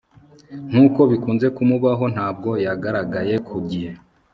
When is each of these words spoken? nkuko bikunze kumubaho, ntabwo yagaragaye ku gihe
nkuko 0.69 0.99
bikunze 1.11 1.47
kumubaho, 1.55 2.03
ntabwo 2.13 2.49
yagaragaye 2.65 3.35
ku 3.47 3.55
gihe 3.69 3.91